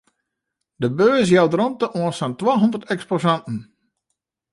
[0.83, 3.57] De beurs jout romte oan sa'n twahûndert eksposanten.